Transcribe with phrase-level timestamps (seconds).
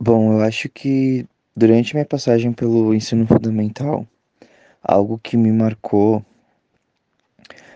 [0.00, 4.06] Bom, eu acho que durante minha passagem pelo ensino fundamental,
[4.80, 6.24] algo que me marcou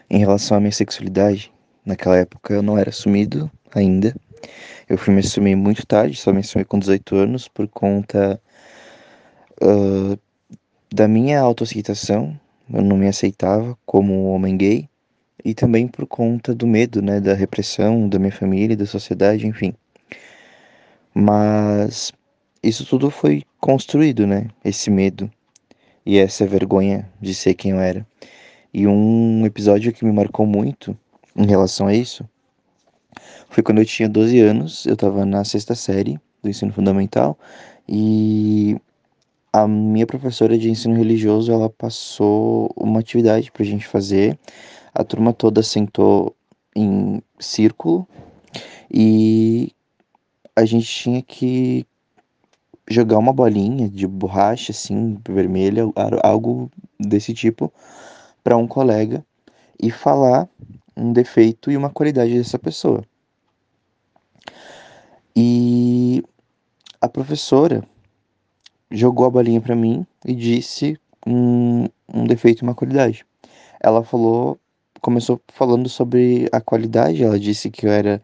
[0.08, 1.52] em relação à minha sexualidade,
[1.84, 4.14] naquela época eu não era assumido ainda.
[4.88, 8.40] Eu fui me assumir muito tarde, só me assumi com 18 anos por conta
[9.60, 10.16] uh,
[10.94, 12.38] da minha autoaceitação.
[12.72, 14.88] Eu não me aceitava como homem gay
[15.44, 19.74] e também por conta do medo, né, da repressão da minha família, da sociedade, enfim.
[21.14, 22.12] Mas
[22.62, 24.48] isso tudo foi construído, né?
[24.64, 25.30] Esse medo
[26.04, 28.06] e essa vergonha de ser quem eu era.
[28.72, 30.96] E um episódio que me marcou muito
[31.36, 32.28] em relação a isso
[33.48, 37.38] foi quando eu tinha 12 anos, eu estava na sexta série do ensino fundamental
[37.86, 38.76] e
[39.52, 44.38] a minha professora de ensino religioso, ela passou uma atividade pra gente fazer.
[44.94, 46.34] A turma toda sentou
[46.74, 48.08] em círculo
[48.90, 49.70] e
[50.54, 51.86] a gente tinha que
[52.88, 55.84] jogar uma bolinha de borracha, assim, vermelha,
[56.22, 57.72] algo desse tipo,
[58.44, 59.24] para um colega
[59.80, 60.48] e falar
[60.96, 63.02] um defeito e uma qualidade dessa pessoa.
[65.34, 66.22] E
[67.00, 67.82] a professora
[68.90, 73.24] jogou a bolinha para mim e disse um, um defeito e uma qualidade.
[73.80, 74.58] Ela falou,
[75.00, 78.22] começou falando sobre a qualidade, ela disse que eu era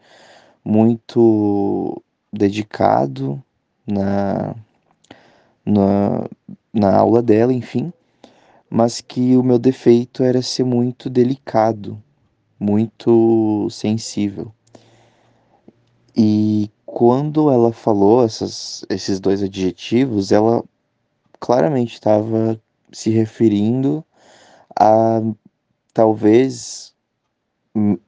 [0.63, 3.41] muito dedicado
[3.85, 4.55] na,
[5.65, 6.27] na,
[6.73, 7.91] na aula dela, enfim,
[8.69, 12.01] mas que o meu defeito era ser muito delicado,
[12.59, 14.53] muito sensível.
[16.15, 20.63] E quando ela falou essas, esses dois adjetivos, ela
[21.39, 22.59] claramente estava
[22.91, 24.03] se referindo
[24.77, 25.21] a
[25.93, 26.93] talvez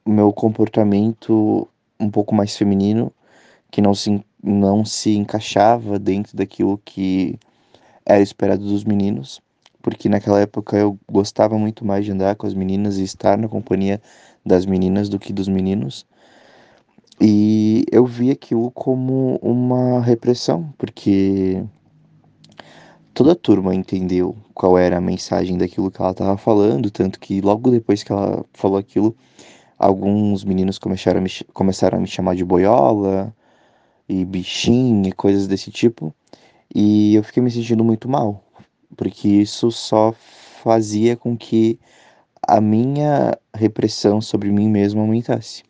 [0.06, 3.12] meu comportamento um pouco mais feminino
[3.72, 7.38] que não se, não se encaixava dentro daquilo que
[8.04, 9.40] era esperado dos meninos,
[9.80, 13.48] porque naquela época eu gostava muito mais de andar com as meninas e estar na
[13.48, 14.00] companhia
[14.44, 16.06] das meninas do que dos meninos.
[17.18, 21.64] E eu vi aquilo como uma repressão, porque
[23.14, 27.40] toda a turma entendeu qual era a mensagem daquilo que ela estava falando, tanto que
[27.40, 29.16] logo depois que ela falou aquilo,
[29.78, 33.34] alguns meninos começaram a me, começaram a me chamar de boiola,
[34.08, 36.14] e bichinho e coisas desse tipo.
[36.74, 38.44] E eu fiquei me sentindo muito mal,
[38.96, 40.12] porque isso só
[40.62, 41.78] fazia com que
[42.46, 45.62] a minha repressão sobre mim mesmo aumentasse.